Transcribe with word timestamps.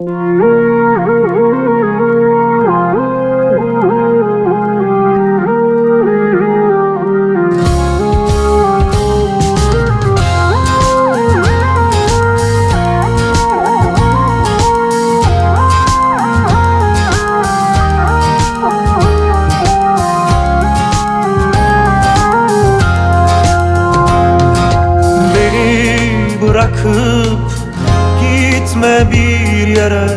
Beni 0.00 0.63
gitme 28.64 29.10
bir 29.12 29.66
yere 29.66 30.08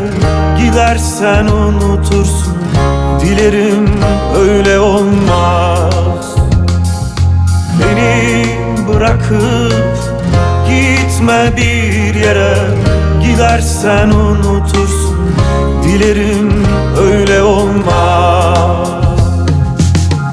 Gidersen 0.58 1.46
unutursun 1.46 2.58
Dilerim 3.22 3.90
öyle 4.36 4.80
olmaz. 4.80 6.36
Beni 7.80 8.46
bırakıp 8.88 9.98
gitme 10.68 11.58
bir 11.58 12.16
yere. 12.16 12.58
Gidersen 13.22 14.10
unutursun 14.10 15.36
Dilerim 15.84 16.66
öyle 17.00 17.42
olmaz. 17.42 18.88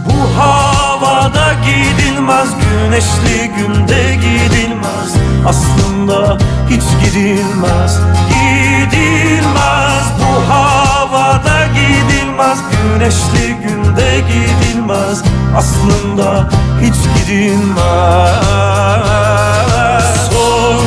Bu 0.07 0.41
havada 0.41 1.53
gidilmez 1.67 2.49
Güneşli 2.61 3.51
günde 3.57 4.15
gidilmez. 4.15 5.15
Aslında 5.47 6.39
hiç 6.71 6.83
gidilmez 7.05 8.01
Gidilmez. 8.29 10.05
Bu 10.19 10.53
havada 10.53 11.67
gidilmez 11.67 12.59
Güneşli 12.73 13.55
günde 13.55 14.21
gidilmez. 14.21 15.23
Aslında 15.57 16.49
hiç 16.81 16.95
gidilmez 17.17 18.35
Son 20.31 20.87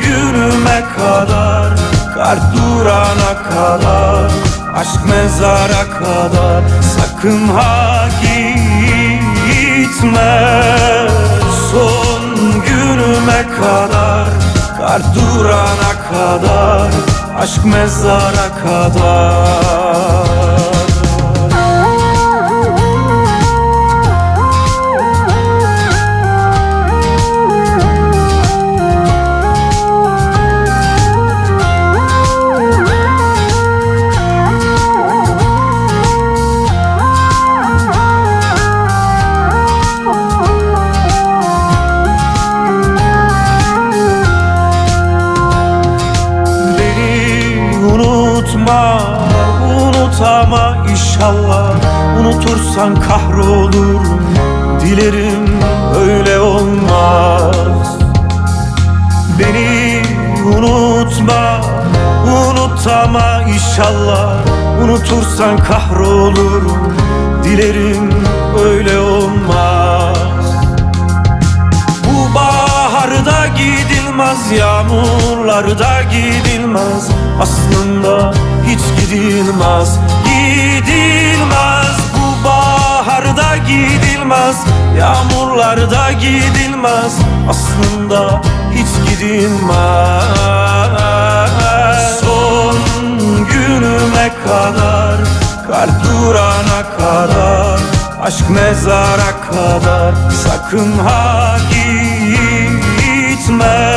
günüme 0.00 0.82
kadar 0.96 1.70
Kar 2.14 2.38
durana 2.52 3.42
kadar 3.50 4.30
Aşk 4.74 5.06
mezara 5.08 5.90
kadar. 5.98 6.62
Sakın 6.96 7.48
ha 7.48 8.08
gitme. 10.00 10.66
Son 11.72 12.22
günüme 12.66 13.46
kadar 13.60 13.89
Kar 14.90 15.02
durana 15.14 15.92
kadar 16.08 16.90
Aşk 17.38 17.64
mezara 17.64 18.48
kadar 18.62 19.79
unutma, 48.70 49.02
unutama 49.82 50.76
inşallah. 50.90 51.74
Unutursan 52.20 53.00
kahrolurum, 53.00 54.20
dilerim 54.80 55.60
öyle 55.96 56.40
olmaz. 56.40 57.98
Beni 59.38 60.02
unutma, 60.56 61.60
unutama 62.26 63.42
inşallah. 63.42 64.34
Unutursan 64.84 65.58
kahrolurum, 65.58 66.94
dilerim 67.44 68.10
öyle 68.64 68.98
olmaz 68.98 69.09
Yağmurlarda 75.60 76.02
gidilmez. 76.02 77.08
Aslında 77.40 78.32
hiç 78.66 78.80
gidilmez. 79.00 79.98
Gidilmez. 80.24 81.96
Bu 82.14 82.44
baharda 82.44 83.56
gidilmez. 83.56 84.56
Yağmurlarda 84.98 86.12
gidilmez. 86.12 87.18
Aslında 87.50 88.42
hiç 88.72 89.10
gidilmez. 89.10 89.70
Son 92.20 92.76
günüme 93.48 94.30
kadar 94.44 95.16
Kar 95.66 95.88
durana 96.04 96.82
kadar 96.98 97.80
Aşk 98.22 98.50
mezara 98.50 99.40
kadar. 99.50 100.14
Sakın 100.44 100.98
ha 100.98 101.56
gitme 103.50 103.89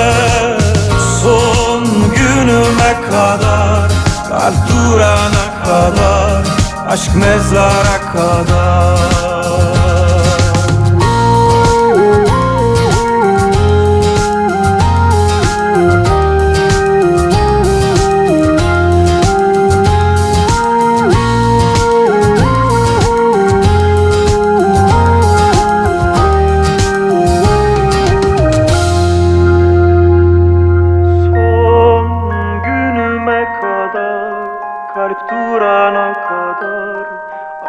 mezara 7.84 8.00
kadar 8.14 9.23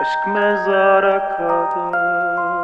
Aşk 0.04 0.26
mezara 0.26 1.18
kadar 1.36 2.63